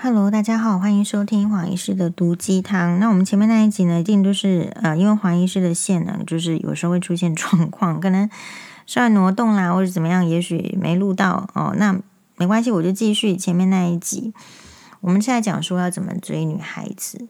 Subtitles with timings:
[0.00, 3.00] Hello，大家好，欢迎收听黄医师的毒鸡汤。
[3.00, 8.30] 那我们前面那一集呢，一定都是呃，因为黄医师的线呢，就是有时候会出现状况，可能
[8.86, 11.74] 稍微挪动啦，或者怎么样，也许没录到哦。
[11.76, 12.00] 那
[12.36, 14.32] 没关系，我就继续前面那一集。
[15.00, 17.26] 我们现在讲说要怎么追女孩子。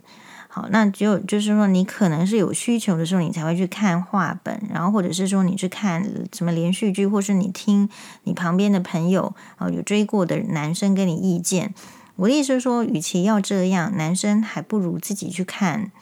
[0.49, 7.89] 好，那只有就是说，你可能是有需求的时候，你才会去看画本，然后或者是说你去看什么连续剧，或是你听
[8.25, 11.73] 你旁边的朋友啊有追过的男生给你意见。
[12.19, 15.93] 我的意思是说，与其要这样，男生还不如自己去看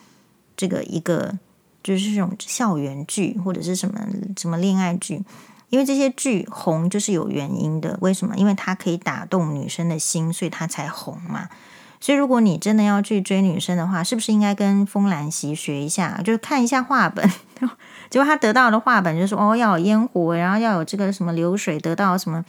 [0.55, 1.37] 这个一个，
[1.83, 4.01] 就是这种校园剧或者是什么
[4.35, 5.23] 什么恋爱剧，
[5.69, 7.99] 因为这些剧红就是有原因的。
[8.01, 8.35] 为什么？
[8.35, 11.49] 因为它可以打动女生的心，所以它才红嘛。
[11.99, 17.29] 所以如果你真的要去追女生的话，是不是应该跟风兰习学一下，就是看一下画本？
[18.09, 22.43] 结果他得到的画本就是说，哦，要有烟火，然后要有这个什么流水，得到什么？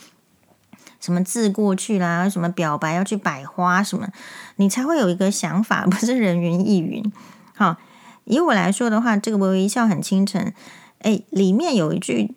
[1.01, 2.29] 什么字过去啦？
[2.29, 4.09] 什么表白要去摆花什么？
[4.57, 7.13] 你才会有一个想法， 不是人云亦云。
[7.55, 7.77] 好，
[8.25, 10.53] 以我来说的话，这个微微一笑很倾城。
[11.01, 12.35] 哎，里面有一句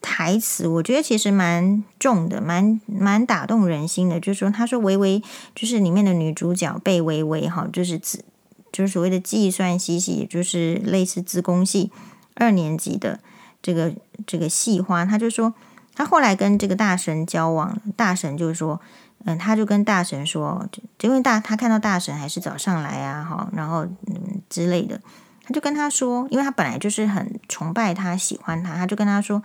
[0.00, 4.20] 台词，我觉得其实蛮重的，蛮蛮打动人心的。
[4.20, 5.20] 就是说，他说微微
[5.54, 8.24] 就是里面的女主角贝微微，哈，就是自
[8.70, 11.90] 就是所谓的计算系系，就是类似资工系
[12.34, 13.18] 二年级的
[13.60, 13.92] 这个
[14.24, 15.52] 这个系花，他就说。
[15.94, 18.80] 他后来跟这个大神交往，大神就说，
[19.24, 20.66] 嗯，他就跟大神说，
[20.98, 25.00] 就因为大他看到大神还是早上来啊，哈，然后嗯之类的，
[25.44, 29.42] 他就跟他说，因为他本来就是很崇拜他，喜欢他，他就跟他说，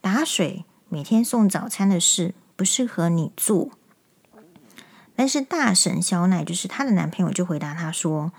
[0.00, 3.70] 打水每天送早餐的事不适合你做。
[5.16, 8.32] 但是大神肖奈就是他的男朋友，就回答他说，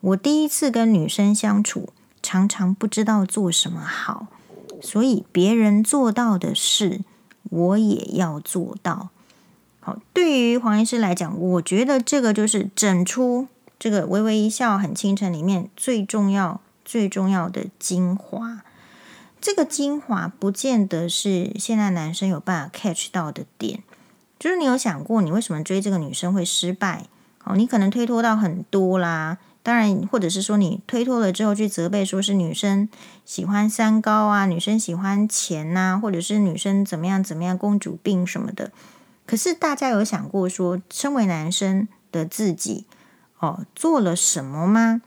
[0.00, 1.90] 我第一次跟女生相处，
[2.22, 4.26] 常常不知道做什么好。
[4.80, 7.00] 所以别人做到的事，
[7.50, 9.10] 我也要做到。
[9.80, 13.46] 好，对于黄医师来讲，我觉得这个就是整出
[13.78, 18.62] 这个微微一笑很倾城里面最重要、最重要的精华。
[19.40, 23.82] 这个精华不见得是现在男生有办法 catch 到的点。
[24.38, 27.06] 就是你有想过，你为什么追这个女生会失败？
[27.44, 29.38] 哦，你可能推脱到很多啦。
[29.66, 32.88] 当然，或者是说你推脱了之后去责备，说是女生
[33.24, 38.70] 喜欢三高啊，女生喜欢钱呐、或者是女生怎么样怎么样，公主病什么的。
[39.26, 42.84] 可是大家有想过说，身为男生的自己
[43.40, 45.02] 哦，做了什么吗？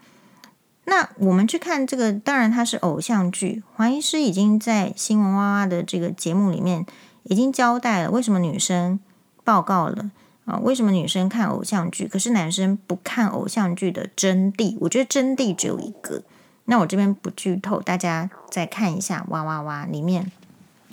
[0.83, 3.63] 那我们去看这个，当然它是偶像剧。
[3.73, 6.85] 黄医师已经在新闻哇哇的这个节目里面
[7.23, 8.99] 已经交代了，为什么女生
[9.45, 10.11] 报告了。
[10.49, 14.75] 啊，为什么女生看偶像剧，可是男生不看偶像剧的真谛？
[14.79, 16.23] 我觉得真谛只有一个。
[16.65, 19.23] 那我这边不剧透，大家再看一下。
[19.29, 19.85] 哇哇哇！
[19.85, 20.31] 里面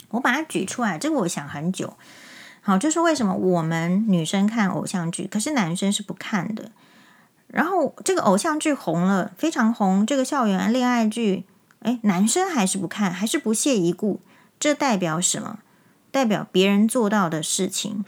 [0.09, 1.95] 我把它举出来，这个我想很久。
[2.61, 6.71] 好，就是为什么我们女生看偶像剧，可是男生是不看的。
[7.47, 10.05] 然后这个偶像剧红了，非常红。
[10.05, 11.45] 这个校园恋爱剧，
[11.79, 14.19] 诶，男生还是不看，还是不屑一顾。
[14.59, 15.59] 这代表什么？
[16.11, 18.05] 代表别人做到的事情。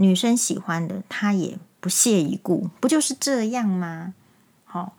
[0.00, 4.14] 女生喜欢的，他也不屑一顾，不就是这样吗？
[4.64, 4.92] 好，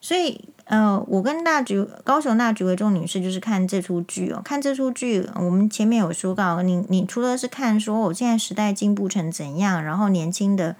[0.00, 10.76] 所以呃，我跟大橘高雄大橘为重女士就是看这出剧哦，看这出剧，我们前面有说到，你你除了是看说我现在时代进步成怎样，然后年轻的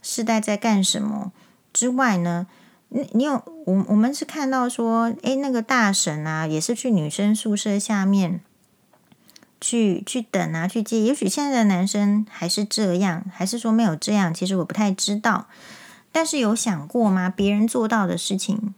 [0.00, 1.32] 世代在干什么
[1.72, 2.46] 之外呢，
[2.88, 8.40] 你你有我我们是看到说，诶，那个大婶啊，也是去女生宿舍下面。
[9.62, 11.00] 去去等啊，去接。
[11.00, 14.34] 也许现在的男生还是这样，还是说没有这样？
[14.34, 15.46] 其实我不太知道。
[16.10, 17.30] 但是有想过吗？
[17.30, 18.74] 别人做到的事情，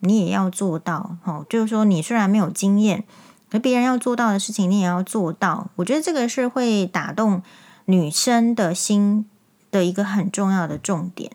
[0.00, 1.18] 你也要做到。
[1.24, 3.04] 哦，就是说你虽然没有经验，
[3.50, 5.68] 可别人要做到的事情，你也要做到。
[5.76, 7.42] 我觉得这个是会打动
[7.84, 9.26] 女生的心
[9.70, 11.30] 的一个很重要的重点。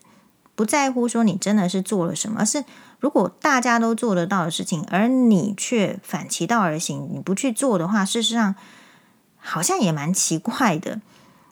[0.55, 2.65] 不在乎说你真的是做了什么，而是
[2.99, 8.55] 如果大家都做得到的事情，而你却反其道而行，你不去做的话，事实上。
[9.47, 10.99] 好像也蛮奇怪的。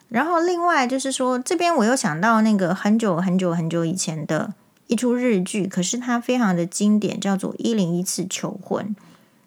[0.09, 4.53] 然后另外就是说，这边我又想到那个很久很久很久以前的
[4.87, 8.85] 一出日剧，可是它非常的经典，叫做《一零一次求婚》。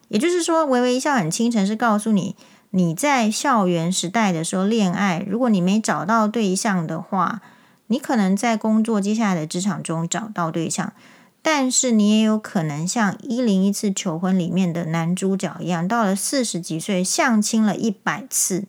[0.09, 2.35] 也就是说，微微一笑很倾城是告诉你，
[2.71, 7.41] 你在校园时代的时候恋爱，如果你没找到对象的话，
[7.87, 10.93] 你可能在工作接下来的职场中找到对象。
[11.41, 18.65] 但是你也有可能像《一零一次求婚》里面的男主角一样，到了四十几岁，相亲了一百次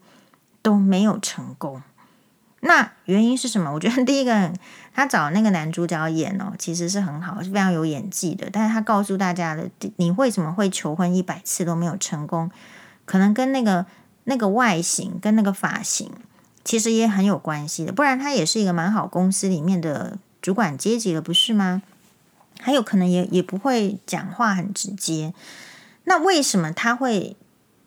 [0.62, 1.82] 都没有成功。
[2.62, 3.72] 那原因是什么？
[3.74, 4.54] 我觉得第一个，
[4.94, 8.50] 他找那个男主角演哦，其实是很好，是非常有演技的。
[8.52, 12.52] 但是他告诉大家的，你为什么会求婚一百次都没有成功？
[13.06, 13.86] 可能跟那个
[14.26, 16.12] 那个外形、跟那个发型，
[16.64, 21.82] 其实也很有关系的，不然他也是一个蛮好公司里面的主管阶级了，不是吗？
[22.60, 25.34] 还有可能也也不会讲话很直接。
[26.04, 27.36] 那为什么他会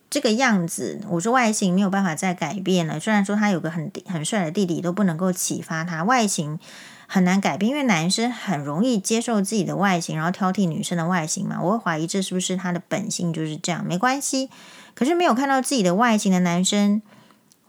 [0.09, 1.01] 这个样子？
[1.09, 2.99] 我说外形没有办法再改变了。
[2.99, 6.59] 虽然说他有个很很帅的弟弟，都不能够启发他外形
[7.07, 11.59] 很难改变，因为男生很容易接受自己的外形，然后挑剔女生的外形嘛。
[11.61, 13.85] 我会怀疑这是不是他的本性就是这样？
[13.85, 14.49] 没关系，
[14.93, 17.01] 可是没有看到自己的外形的男生。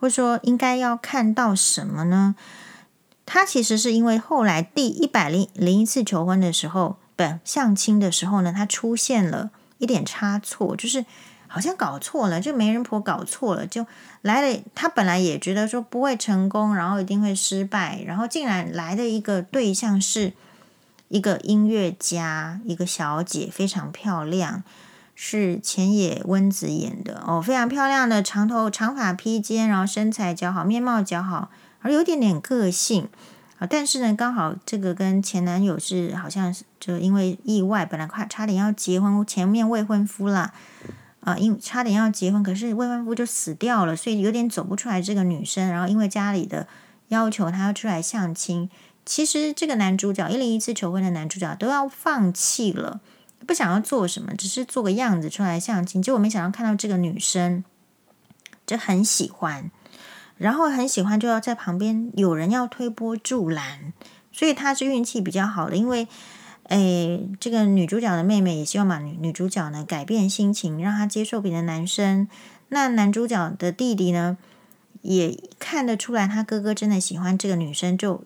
[0.01, 2.35] 会说应该要看到什么呢？
[3.27, 11.05] 他其实是因为后来第一百零零一次求婚的时候，不相亲的时候呢，他出现了一点差错，就是
[11.47, 13.87] 好像搞错了，就媒人婆搞错了，就
[14.23, 14.61] 来了。
[14.75, 20.33] 他本来也觉得说不会成功，然后一定会失败，然后竟然来的一个对象是
[21.09, 24.63] 一个音乐家，一个小姐，非常漂亮。
[25.17, 31.51] 是浅野温子演的哦，非常漂亮的长头长发披肩，然后身材姣好，面貌姣好，
[31.85, 33.09] 而有点点个性
[33.59, 33.67] 啊。
[33.71, 40.53] 但是呢，刚好这个跟前男友是好像是就因为意外，本来快差点要结婚，前面未婚夫啦
[41.21, 45.71] 啊，因差点要结婚，可是未婚夫就死掉了，所以有点走不出来这个女生。
[45.71, 46.67] 然后因为家里的
[47.09, 48.69] 要求，她要出来相亲。
[49.07, 53.01] 其实这个男主角一零一次求婚的男主角都要放弃了。
[53.47, 56.01] 不想要做什么，只是做个样子出来相亲。
[56.01, 57.63] 结果没想到看到这个女生，
[58.67, 59.71] 就很喜欢，
[60.37, 63.93] 然后很喜欢就要在旁边有人要推波助澜，
[64.33, 65.77] 所以他是运气比较好的。
[65.77, 66.09] 因为，
[66.65, 72.29] 诶，这个女主角的妹妹也希望把女女主角呢改变心情，让她接受别的男生。
[72.69, 74.37] 那男主角的弟弟呢，
[75.03, 78.25] 也看得出来他哥哥真的喜欢这个女生，就。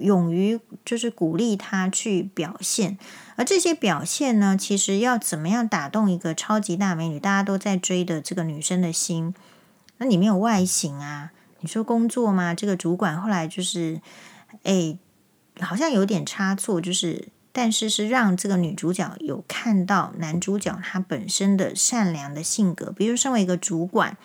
[0.00, 2.98] 勇于就是鼓励他去表现，
[3.36, 9.32] 而这些表现呢，其实要怎么样打动一个超级大美女，大家都在追的这个女生的心？
[10.00, 11.30] 那你没有外形啊？
[11.60, 12.54] 你说工作吗？
[12.54, 14.00] 这个主管后来就是，
[14.62, 14.98] 哎，
[15.60, 24.16] 好像有点差错，就是，但是是让这个女主角有看到男主角他本身的善良的性格，比如身为一个主管，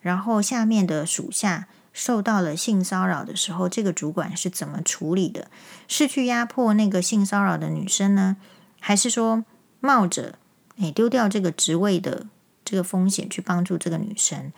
[0.00, 1.68] 然后下面的属下。
[1.96, 5.48] 受到了性骚扰的时候，这个主管是怎么处理的？
[5.86, 8.36] 是去压迫那个性骚扰的女生呢，
[8.80, 9.44] 还是说
[9.78, 10.36] 冒着
[10.78, 12.26] 诶丢掉这个职位的
[12.64, 14.52] 这个风险去帮助这个女生？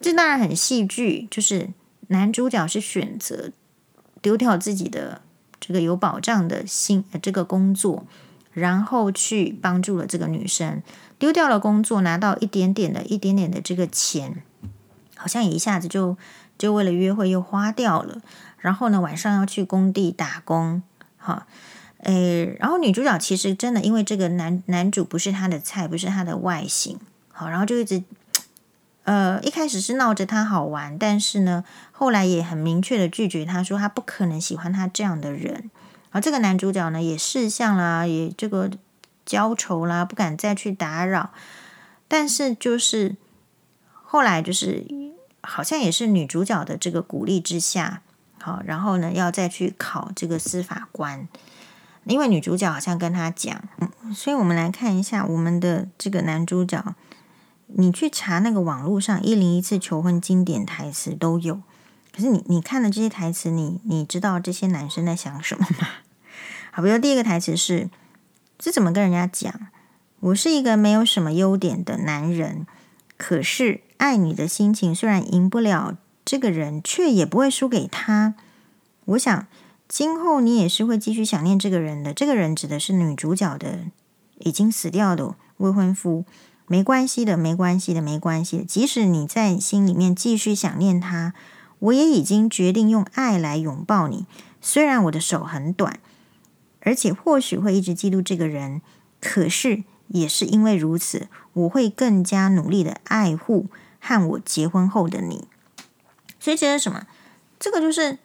[0.00, 1.70] 这当然很戏剧，就是
[2.08, 3.50] 男主角是选择
[4.20, 5.22] 丢掉自己的
[5.60, 8.06] 这个有保障的性这个工作，
[8.52, 10.82] 然后去帮助了这个女生，
[11.18, 14.42] 丢掉了工作，拿到一点点的一点点的这个钱，
[15.16, 16.16] 好像一下子就。
[16.58, 18.20] 就为了约会又花掉了，
[18.58, 20.82] 然后呢，晚上要去工地打工，
[21.16, 21.46] 哈，
[21.98, 26.98] 诶，然后女主角其实真的因为这个男男主不是她的菜，不是她的外形，
[27.30, 28.02] 好，然后就一直，
[29.08, 35.70] 呃，一开始是闹着他好玩，但是呢，后来也很明确的拒绝他说他不可能喜欢他这样的人，
[36.10, 38.70] 而这个男主角呢也识相啦，也这个
[39.24, 41.30] 交愁啦，不敢再去打扰，
[42.06, 43.16] 但是就是
[43.92, 44.84] 后来就是。
[45.40, 48.02] 好像也是女主角的这个鼓励之下，
[48.42, 51.28] 好，然后呢，要再去考这个司法官，
[52.04, 53.62] 因为女主角好像跟他讲，
[54.12, 56.84] 所以我们来看一下我们的这个男主角，
[57.68, 61.62] 你去查那个网络上一零一次求婚经典台词都有，
[62.12, 65.88] 可是你你看了这些台词，你你知道这些男生在想什么吗？
[66.72, 67.88] 好，比如第一个台词是，
[68.58, 69.68] 这怎么跟人家讲？
[70.20, 72.66] 我是一个没有什么优点的男人，
[73.16, 73.82] 可是。
[73.98, 78.34] 爱你的心情虽然赢不了这个人，却也不会输给他。
[79.06, 79.48] 我想
[79.88, 82.14] 今后你也是会继续想念这个人的。
[82.14, 83.80] 这个人指的是女主角的
[84.38, 86.24] 已经死掉的未婚夫。
[86.68, 88.64] 没关系的，没关系的，没关系的。
[88.64, 91.34] 即使你在心里面继续想念他，
[91.80, 94.26] 我也已经决定用爱来拥抱你。
[94.60, 95.98] 虽然我的手很短，
[96.82, 98.80] 而且或许会一直记录这个人，
[99.20, 103.66] 可是也是因为如此，我会更加努力的爱护。
[104.00, 105.48] 和我结婚后的你，
[106.38, 107.04] 所以这是什么？
[107.58, 108.16] 这个就是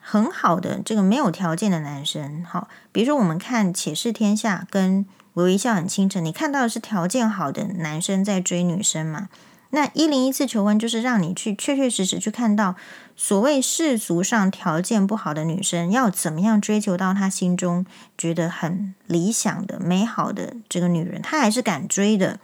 [0.00, 2.44] 很好的这个没有条件的男生。
[2.44, 5.04] 好，比如说我们看《且试天下》跟
[5.34, 9.28] 《微微一笑很倾城》，你看到的是条件好的男生在追女生嘛？
[9.72, 12.74] 那一零一次求婚就是让你去确确实实去看到
[13.14, 17.86] 所谓世俗上条件不好的女生要怎么样追求到他心中
[18.18, 22.40] 觉得很理想的美好的这个女人，他还是敢追的。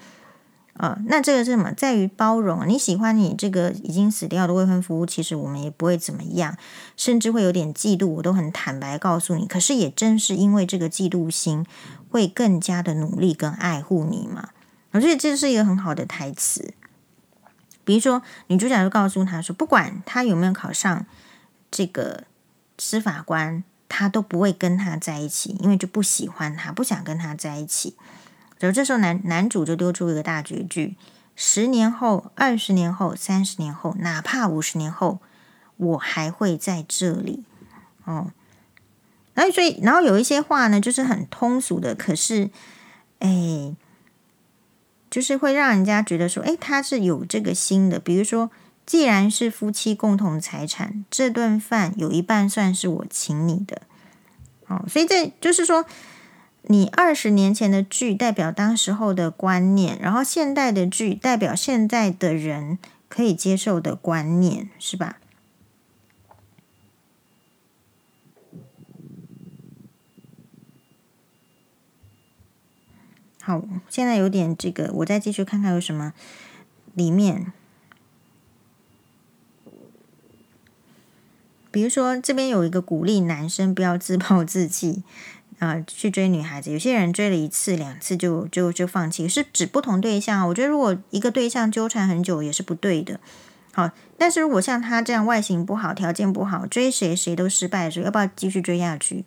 [0.78, 1.72] 呃、那这个是什么？
[1.72, 2.68] 在于包容。
[2.68, 6.54] 你喜欢你这个已经死掉的未婚夫，其实我们也不会怎么样，
[6.98, 8.06] 甚至会有点嫉妒。
[8.06, 9.46] 我都很坦白告诉你。
[9.46, 11.64] 可是也正是因为这个嫉妒心，
[12.16, 14.48] 会更加的努力跟爱护你嘛。
[14.92, 16.72] 我觉得这是一个很好的台词。
[17.84, 21.04] 比如说，女主角就告诉他说，不管他有没有考上
[21.70, 22.24] 这个
[22.78, 27.94] 司法官，他都不会跟他在一起，因为就不喜欢他，不想跟他在一起。
[28.58, 30.96] 然后这时候男男主就丢出一个大绝句：
[31.34, 35.20] 十年后、二十年后、三十年后，哪怕五十年后，
[35.76, 37.44] 我还会在这里。
[38.04, 38.32] 哦，
[39.36, 42.50] 然后所以，然后有一些话呢，就是很通俗的，可是，
[43.20, 43.76] 哎。
[45.08, 47.98] 就是会让人家觉得说，诶，他是有这个心的。
[47.98, 48.50] 比如说，
[48.84, 53.82] 既然是夫妻共同财产，这顿饭有一半算是我请你的。
[54.66, 55.86] 哦，所以这就是说，
[56.64, 62.78] 你二十年前的剧代表当时候的观念，然后现代的剧代表现在的人
[63.08, 65.16] 可以接受的观念，是吧？
[73.46, 76.12] 好，现在有点这个，我再继续看看有什么
[76.94, 77.52] 里面。
[81.70, 85.04] 比如说，这边有一个鼓励男生不要自暴自弃
[85.60, 86.72] 啊、呃，去追女孩子。
[86.72, 90.48] 有些人追了一次、两次就就就放弃，是指不同对象。
[90.48, 93.20] 我觉得如果一个对象纠缠很久也是不对的。
[93.72, 99.24] 好，但是如果像他这样外形不好、条件不好，追谁谁都失败的时候，要不要继续追下去？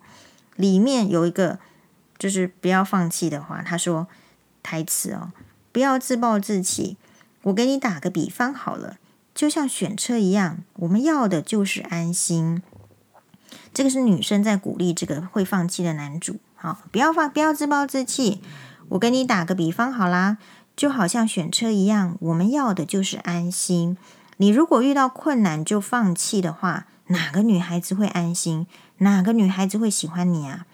[0.57, 1.59] 里面有一个。
[2.19, 4.07] 就是不要放弃的话，他说
[4.61, 5.31] 台词哦，
[5.71, 6.97] 不要自暴自弃。
[7.43, 8.97] 我给你打个比方好了，
[9.33, 12.61] 就像选车一样，我们要的就是安心。
[13.73, 18.41] 这个是女生在鼓励这个会放弃的男主，好，不要放，不要自暴自弃。
[18.89, 20.37] 我给你打个比方好啦，
[20.75, 23.97] 就好像选车一样，我们要的就是安心。
[24.37, 28.67] 你如果遇到困难就放弃的话，哪个女孩子会安心？
[28.97, 30.65] 哪个女孩子会喜欢你啊？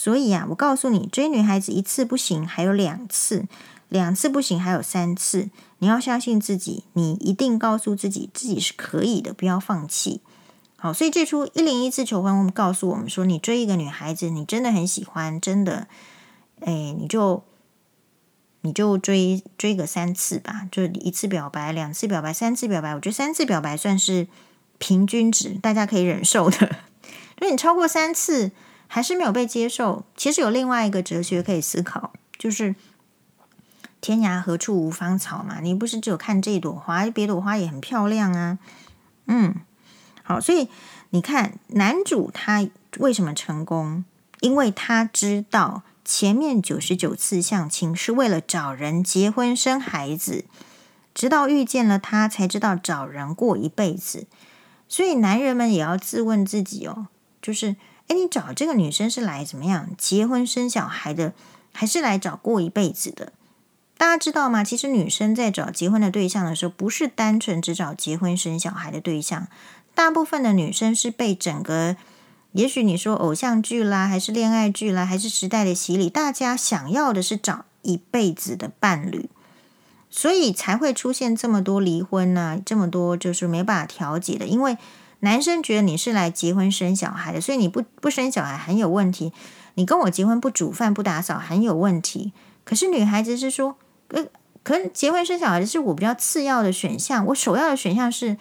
[0.00, 3.46] 所以啊，我告诉你，追女孩子一次不行，还有两次；
[3.88, 5.50] 两次不行，还有三次。
[5.80, 10.20] 你要相信自己，你一定告诉自己，自己是可以的，不要放弃。
[10.76, 15.88] 好，所以这出一零一次求婚，我们告诉我们说，你追一个女孩子，你真的很喜欢，真的，
[16.60, 17.42] 哎，你就
[18.60, 22.94] 你就追追个三次吧，就一次表白，两次表白，三次表白。
[22.94, 24.28] 我觉得三次表白算是
[24.78, 26.76] 平均值，大家可以忍受的。
[27.40, 28.52] 因为你超过三次。
[28.88, 30.04] 还是没有被接受。
[30.16, 32.74] 其实有另外一个哲学可以思考，就是
[34.00, 35.60] “天涯何处无芳草”嘛。
[35.60, 38.58] 你不是只有看这朵花，别朵花也很漂亮啊。
[39.26, 39.54] 嗯，
[40.22, 40.68] 好，所以
[41.10, 42.66] 你看男主他
[42.98, 44.04] 为什么成功？
[44.40, 50.46] 因为他知道前面九十九次相亲是为了找人结婚生孩子，
[51.12, 54.26] 直到遇见了他才知道找人过一辈子。
[54.88, 57.08] 所以男人们也要自问自己哦，
[57.42, 57.76] 就是。
[58.08, 61.34] 哎，你找这个女生是来怎么样结婚生小孩的，
[61.72, 63.34] 还是来找过一辈子的？
[63.98, 64.64] 大家知道吗？
[64.64, 69.46] 其实女生在找结婚的对象的时候，不是单纯只找结婚生小孩的对象。
[69.94, 71.96] 大部分的女生是被整个，
[72.52, 79.28] 也许你说偶像剧啦，还是恋爱剧啦，还是时代的洗礼，大家想要的是找一辈子的伴侣，
[80.08, 84.78] 所以才会出现这么多离婚呢，这么多就是没办法调解的，因为。
[85.20, 89.32] 男生觉得你是来结婚生小孩的，所以你不不生小孩很有问题。
[89.74, 92.32] 你跟我结婚不煮饭不打扫很有问题。
[92.64, 93.76] 可是女孩子是说，
[94.08, 94.24] 呃，
[94.62, 98.36] 可能结婚生小孩是我比较次要的选项，我首要的选项是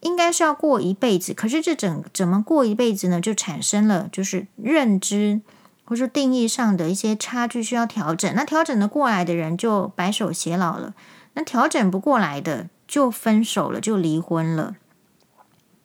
[0.00, 1.34] 应该是要过一辈子。
[1.34, 3.20] 可是这整怎么过一辈子呢？
[3.20, 5.40] 就产生了就是认知
[5.84, 8.32] 或者说定义上的一些差距需要调整。
[8.34, 10.94] 那调整的过来的人就白首偕老了，
[11.34, 14.76] 那调整不过来的就分手了，就离婚了。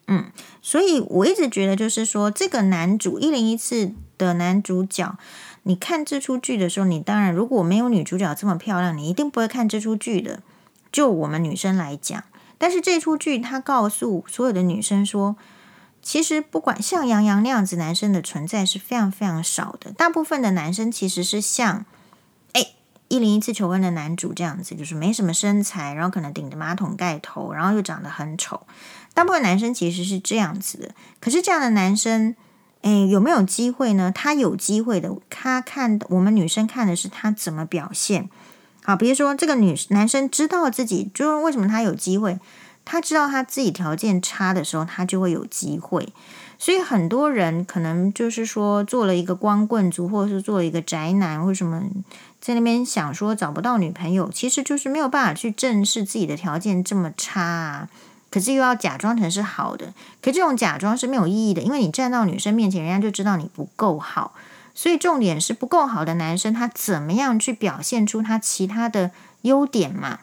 [0.08, 0.32] 嗯，
[0.62, 5.18] 所以我一直觉得，就是说，这个男主一零一次的男主角，
[5.64, 10.42] 你看这出剧的时候，你当然如果没有女主角这么漂亮，你一定不会看这出剧的。
[10.92, 12.24] 就我们女生来讲，
[12.58, 15.36] 但是这出剧它告诉所有的女生说，
[16.02, 21.84] 其实不管像杨洋那样子男生的存在是非常非常少的，大部分的男生其实是像
[22.54, 22.68] 哎
[23.08, 28.66] 一零一次求婚的男主这样子，就是没什么身材，然后可能顶着马桶盖头，然后又长得很丑。
[29.15, 32.36] 大部分男生其实是这样子的，可是这样的男生，
[32.81, 34.12] 诶，有没有机会呢？
[34.13, 35.10] 他有机会的。
[35.29, 38.29] 他看我们女生看的是他怎么表现。
[38.84, 42.39] 好，比如说这个女男生知道自己，就是为什么他有机会？
[42.84, 46.10] 他知道他自己条件差的时候，他就会有机会。
[46.60, 51.81] 所以很多人可能就是说做了一个光棍族，或者是做了一个宅男，为什么
[52.39, 54.29] 在那边想说找不到女朋友？
[54.31, 57.89] 其实就是没有办法去正视自己的条件这么差啊。
[58.36, 64.34] 可是又要假装成是好的，可这种假装是没有意义的，因为你站到女生面前，人家就知道你不够好。
[64.74, 69.12] 所以重点是不够好的男生，他怎么样去表现出他其他的
[69.44, 70.20] 优点嘛？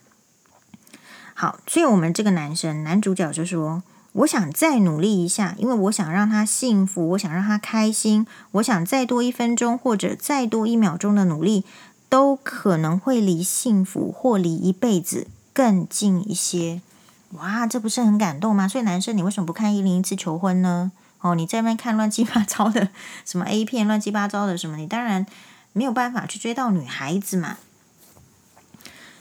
[1.32, 11.64] 好，所以我们这个男生男主角就说：“我想再努力一下，因为我想让他幸福，我想让他开心，我想再多一分钟或者再多一秒钟的努力，
[12.10, 16.82] 都可能会离幸福或离一辈子更近一些。”
[17.32, 18.68] 哇，这不是很感动吗？
[18.68, 20.92] 所以男生，你为什么不看一零一次求婚呢？
[21.20, 22.88] 哦，你在那边看乱七八糟的
[23.24, 25.24] 什么 A 片，乱七八糟的什么，你当然
[25.72, 27.58] 没有办法去追到女孩子嘛。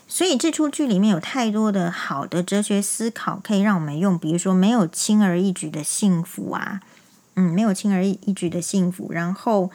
[0.08, 6.82] 所以这出剧里面有太多的好的哲学思考可以让我们用，比如说没有轻而易举的幸福啊，
[7.36, 9.14] 嗯，没有轻而易举的幸福。
[9.14, 9.72] 然后，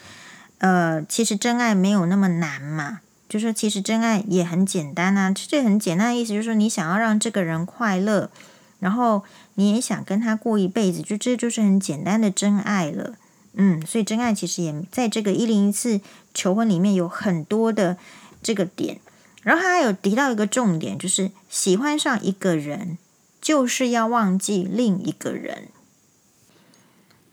[0.59, 3.01] 呃，其实真爱没有那么难嘛。
[3.29, 8.31] 就说其实真爱也很简单啊，这很简单的意思就是说，你想要让这个人快乐，
[8.79, 13.15] 然后你也想跟他过一辈子，就这就是很简单的真爱了。
[13.55, 16.01] 嗯，所以真爱其实也在这个一零一次
[16.35, 17.97] 求婚里面有很多的
[18.43, 19.01] 这个点，
[19.43, 22.99] 然后他还有提到一个重点，就是喜欢上一个人
[23.41, 25.69] 就是要忘记另一个人。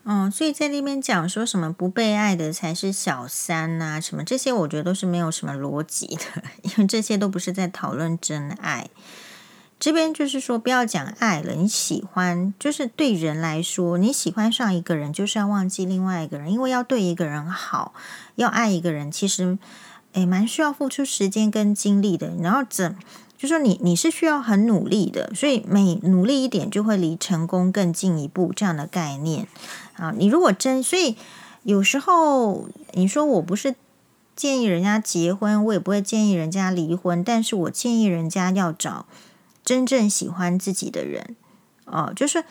[0.06, 8.88] 嗯，所以在那边讲说什么不被爱的才是小三呐，什么这些，我觉得都是没有什么逻辑的， 因为这些都不是在讨论真爱。
[9.80, 17.92] 这边就是说，不要讲爱了，你喜欢，就是对人来说，你喜欢上一个人，就是要忘记另外一个人，因为要对一个人好，
[18.36, 19.58] 要爱一个人，其实
[20.12, 22.32] 诶蛮需要付出时间跟精力的。
[22.40, 22.96] 然后怎，
[23.36, 29.46] 就说你你是需要很努力的，所以每努力一点，就会离成功更进一步，这样的概念。
[29.96, 31.16] 啊，你如果真，所以
[31.62, 33.74] 有时候你说我不是
[34.36, 39.06] 建议人家结婚，我也不会建议人家离婚，但是我建议人家要找
[39.64, 41.36] 真正喜欢自己的人。
[41.84, 42.44] 哦，就是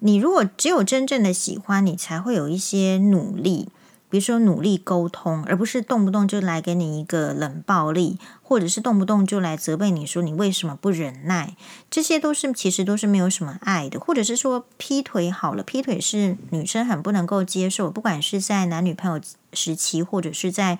[0.00, 3.68] 你如果只有真正的喜欢，你才会有一些努力。
[4.12, 11.56] 比如说努力沟通，而不是动不动就来给你一个冷暴力，或者是动不动就来责备你说你为什么不忍耐，
[11.90, 19.18] 这些都是其实都是没有什么爱的，或者是说劈腿好了，劈腿是女生很不能够接受，不管是在男女朋友
[19.54, 20.78] 时期，或者是在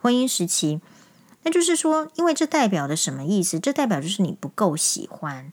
[0.00, 0.80] 婚姻时期，
[1.44, 3.60] 那就是说，因为这代表的什么意思？
[3.60, 5.52] 这代表就是你不够喜欢，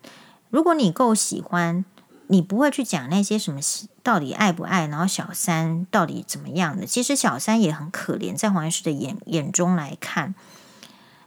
[0.49, 1.85] 如果你够喜欢。
[2.31, 3.59] 你不会去讲那些什么
[4.01, 6.85] 到底爱不爱，然后小三到底怎么样的？
[6.85, 10.33] 其实小三也很可怜，在黄医师的眼眼中来看，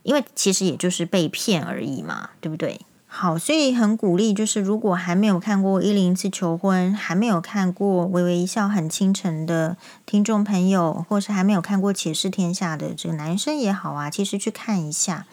[0.03, 2.81] 因为其实也就是被骗而已嘛，对不对？
[3.07, 15.27] 好，所以很鼓励，就是如果还没有看过《一零一次求婚》，还没有看过《微微一笑很倾城》的听众朋友，或是还没有看过《且试天下》的这个男生也好啊，其实去看一下。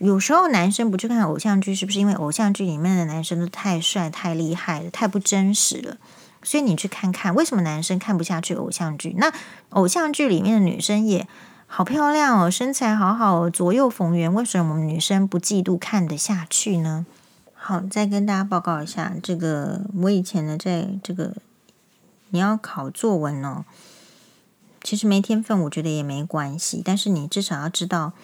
[0.00, 5.98] 有时候男生不去看偶像剧，是不是因为偶像剧里面的男生都太帅、太厉害了、太不真实了？
[6.42, 9.14] 所以你去看看，为什么男生看不下去偶像剧？
[9.18, 9.30] 那
[9.68, 11.28] 偶像剧里面的女生也
[11.66, 17.04] 好漂亮哦，身材好好，左右逢源，为什么我们女生不嫉妒看得下去呢？
[17.52, 21.34] 好，再跟大家报告一下，这个我以前呢，在这个
[22.30, 23.66] 你要考作文哦，
[24.82, 28.14] 其实没天分，我觉得也没关系，但是你至少要知道。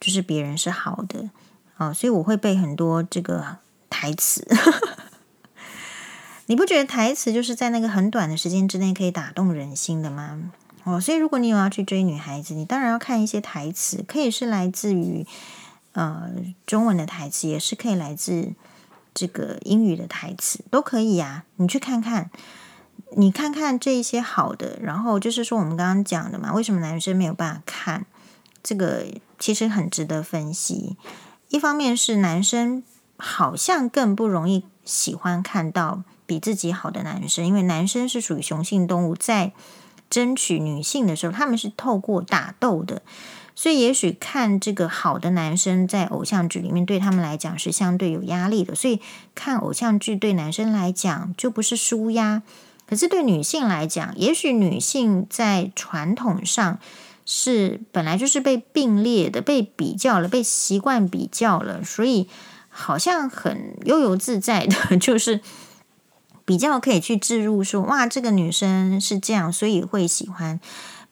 [0.00, 1.30] 就是别人是好的
[1.76, 4.46] 啊，所以我会背很多这个台词。
[6.46, 10.52] 你不觉得台词就是在那个很短的时间之内可以打动人心的吗？
[10.84, 15.26] 哦，所以如果你有要去追女孩子，你当然要看一些台词，可以是来自于
[15.94, 16.30] 呃
[16.64, 18.52] 中文的台词，也是可以来自
[19.12, 21.42] 这个英语的台词，都可以呀。
[21.56, 22.30] 你去看看，
[23.16, 28.06] 你看看这一些好的，然后就是说我们刚刚讲的嘛，为什么男生没有办法看
[28.66, 29.06] 这个？
[29.38, 30.96] 其实很值得分析。
[31.50, 32.82] 一方面是男生
[33.18, 39.52] 好像更不容易喜欢看到比自己好的男生，因为男生是属于雄性动物，在
[40.08, 43.02] 争取女性的时候，他们是透过打斗的，
[43.54, 49.02] 所以也许看这个好的男生在偶像剧里面对他们来讲是相对有压力的，所以
[49.34, 52.42] 看偶像剧对男生来讲就不是输压，
[52.88, 56.78] 可是对女性来讲，也许女性在传统上。
[57.28, 62.28] 是本来就是被并列的，被比较了，被习惯比较了，所以
[62.68, 65.40] 好像很悠游自在的， 就是
[66.44, 70.60] 比较可以去置入说，哇，这个女生是这样，所以会喜欢。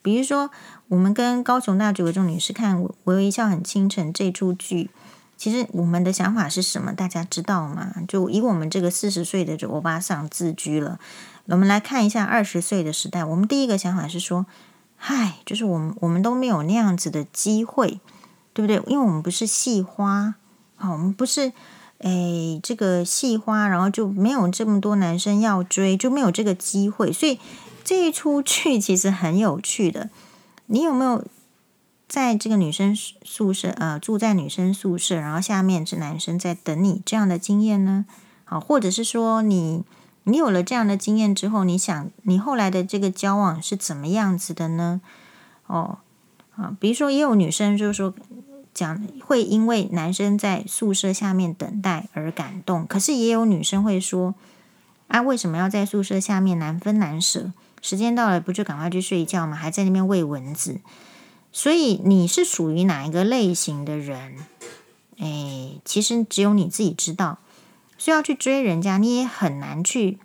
[0.01, 0.49] 比如说，
[0.87, 4.89] 我们跟高雄大举这种女士看《微微一笑很倾城》这出剧，
[5.35, 6.93] 其实我们的想法是什么？
[6.93, 7.93] 大家知道吗？
[8.07, 10.97] 就以我们这个四十岁的欧巴桑自居了，
[11.47, 14.45] 我们来看一下二十岁的时代，我们第一个想法是说。
[15.07, 17.99] 嗨，就是我们，我们都没有那样子的机会，
[18.53, 18.81] 对不对？
[18.87, 20.33] 因为我们不是戏花，
[20.77, 21.53] 好，我们不是，
[21.99, 27.13] 诶，这个戏花，然后就没有这么多男生要追，就没有这个机会。
[27.13, 27.39] 所以
[27.83, 30.09] 这一出剧其实很有趣的。
[30.65, 31.23] 你有没有
[32.07, 38.07] 在这个女生宿舍，呃，住在女生宿舍，然后下面是男生在等你这样的经验呢？
[38.43, 39.83] 好，或者是说你
[40.25, 45.01] 你有了这样的经验之后，你想你后来的这个交往是怎么样子的呢？
[45.67, 45.99] 哦，
[46.55, 48.13] 啊，比如说也有女生就是说
[48.73, 54.35] 讲会因为男生在宿舍下面等待而感动，可是也有女生会说
[55.07, 57.51] 啊，为什么要在宿舍下面难分难舍？
[57.81, 59.55] 时间到了不就赶快去睡觉吗？
[59.55, 60.79] 还在那边喂蚊子？
[61.51, 64.35] 所以你是属于哪一个类型的人？
[65.19, 67.37] 哎，其实只有你自己知道。
[67.97, 70.19] 所以要去追人家，你也很难去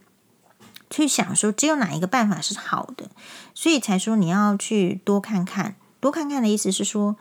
[0.91, 3.09] 去想说，只有哪一个办法是好的，
[3.55, 7.15] 所以才说你要去多看看，多看看的意思是说，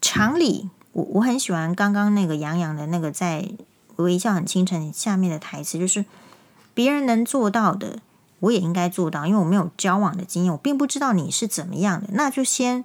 [0.00, 3.50] 常理，我我很喜欢刚刚那个杨洋的那个在
[3.96, 6.06] 微笑很倾城下面的台词，就是
[6.72, 7.98] 别人能做到的，
[8.40, 12.84] 我也应该做到，因为我没有交往的经验，我并不知道你是怎么样的，那就先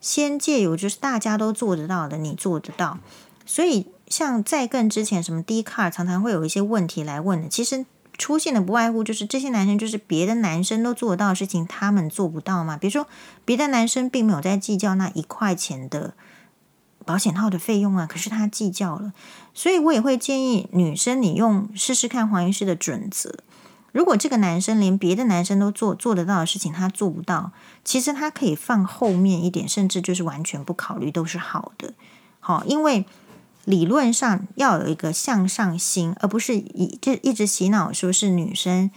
[0.00, 2.98] 先借由就是大家都做得到的，你做得到，
[3.44, 3.88] 所以。
[4.08, 7.84] 像在更之前，什么 D car 常常会有一些问题来问的，其实
[8.16, 12.76] 出现的不外乎就是这些男生就是别的男生都做得到的事情，他们做不到嘛。
[12.76, 13.06] 比如说，
[13.44, 16.14] 别的男生并没有在计较那一块钱的
[17.04, 19.12] 保险套的费用啊，可是他计较了。
[19.52, 23.34] 所以我也会建议女生，你用试试看黄医师的准则。
[23.92, 27.50] 如果这个男生连别的男生都做做得到的事情，他做不到，
[27.84, 31.92] 其实他可以放后面一点，甚至就是完全不考虑都是好的。
[32.38, 33.04] 好，因为。
[33.66, 38.90] 理论上要有一个向上心，而不是一就一直洗脑说是女生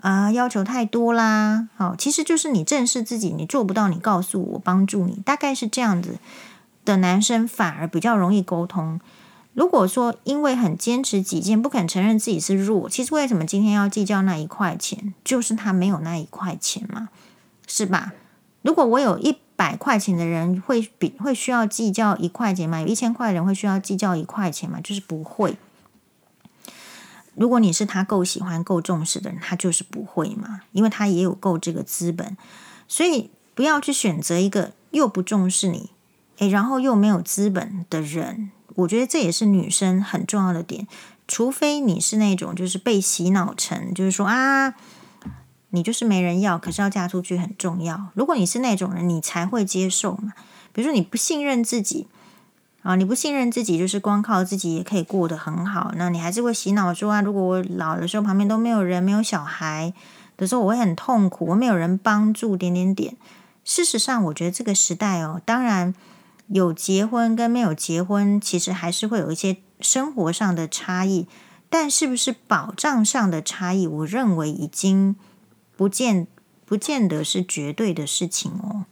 [0.00, 1.68] 啊、要求太多啦。
[1.76, 6.18] 好，其实就是你正视自己，你做不到，你告诉我帮助你，大概是这样子
[6.86, 8.98] 的男生反而比较容易沟通。
[9.52, 15.12] 如果说因为很坚持己见，不肯承认自己是弱，其实为什么今天要计较那一块钱？
[15.22, 17.10] 就是他没有那一块钱嘛，
[17.66, 18.14] 是吧？
[18.62, 19.36] 如果我有一。
[19.56, 22.80] 百块钱的人会比会需要计较一块钱吗？
[22.80, 24.80] 有一千块的人会需要计较一块钱吗？
[24.82, 25.56] 就是不会。
[27.34, 32.36] 如果你是他够喜欢、够重视的人，他就是不会嘛，因为他也有够这个资本。
[32.86, 35.90] 所以不要去选择一个又不重视你，
[36.38, 38.50] 诶，然后又没有资本的人。
[38.74, 40.88] 我觉得这也是女生很重要的点，
[41.28, 44.74] 除非你是那种就是被洗脑成，就是说啊。
[45.74, 48.06] 你就是没人要，可是要嫁出去很重要。
[48.14, 50.32] 如果你是那种人，你才会接受嘛。
[50.72, 52.06] 比如说你不信任自己
[52.82, 55.90] 啊，你不信任自己，就是光靠自己也可以过得很好。
[55.96, 59.92] 那你还是会洗脑说啊，如果我老的时候旁边都没有人，没有小孩
[60.36, 63.16] 的时候，我会很痛苦，我没有人帮助，点点点。
[63.64, 65.92] 事实上，我觉得这个时代哦，当然
[66.46, 71.26] 有结婚跟没有结婚，其实还是会有一些生活上的差异，
[71.68, 75.16] 但是不是保障上的差异，我认为已经。
[75.76, 76.26] 不见
[76.64, 78.84] 不见得是绝对的事情哦。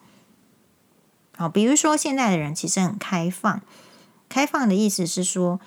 [1.37, 3.63] 好，比如说现在的人其实很开放，
[4.29, 5.59] 开放的意思是说，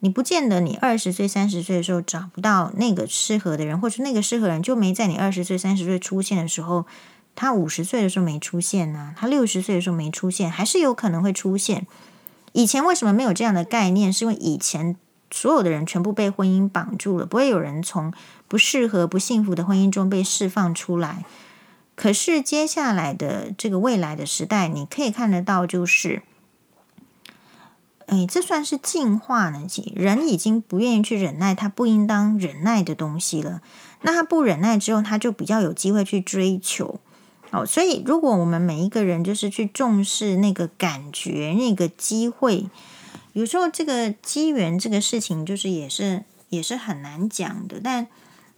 [0.00, 6.86] 你不见得你二十岁、三十岁的时候找不到那个适合的人，或者那个适合人就没在你二十岁、三十岁出现的时候，
[7.34, 11.86] 他五十岁的时候没出现呢，他六十岁的时候没出现，还是有可能会出现。
[12.52, 14.12] 以前为什么没有这样的概念？
[14.12, 14.96] 是因为以前。
[15.32, 18.12] 所有的人全部被婚姻绑住了，不会有人从
[18.46, 21.24] 不适合、不幸福的婚姻中被释放出来。
[21.94, 26.22] 可是接下来的这个未来的时代，你可以看得到，就是，
[28.06, 29.66] 哎，这算是进化呢？
[29.94, 33.62] 人已经不愿意去忍耐他不应当忍耐的东西了。
[34.02, 37.00] 那他不忍耐之后，他就比较有机会去追求。
[37.50, 42.66] 哦，所以如果我们每一个人就是去重视那个感觉、那个机会。
[43.32, 47.80] 有时候这个机缘这个事情，就是也是也是很难讲的。
[47.82, 48.06] 但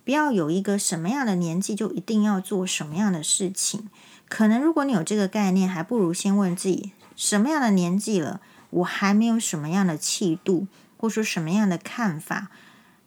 [0.04, 3.88] 不要有一个什么样的年纪就一定要做什么样的事情。
[4.28, 12.48] 可能如果你有这个概念，还不如先问自己什么样的年纪了，我还没有什么样的气度，或说什么样的看法，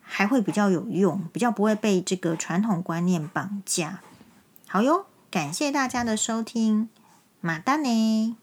[0.01, 3.99] 还会比较有用，比较不会被这个传统观念绑架。
[4.67, 6.87] 好哟，感谢大家的收听，
[7.41, 8.37] 马丹呢。